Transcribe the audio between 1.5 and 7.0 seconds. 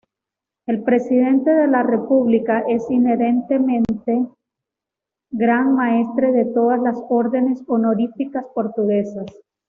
de la República es inherentemente Gran-Maestre de todas las